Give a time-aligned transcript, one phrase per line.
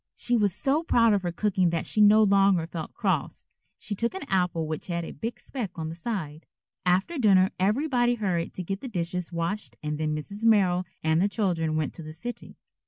[0.15, 3.47] She was so proud of her cooking that she no longer felt cross.
[3.77, 6.47] She took an apple which had a big speck on the side.
[6.87, 10.43] After dinner everybody hurried to get the dishes washed and then Mrs.
[10.43, 12.57] Merrill and the children went to the city.